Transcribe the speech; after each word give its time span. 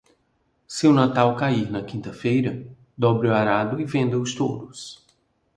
Se 0.75 0.83
o 0.87 0.93
Natal 0.93 1.35
cair 1.35 1.69
na 1.69 1.83
quinta-feira, 1.83 2.53
dobre 2.97 3.27
o 3.27 3.35
arado 3.35 3.79
e 3.79 3.85
venda 3.85 4.17
os 4.17 4.33
touros. 4.33 4.79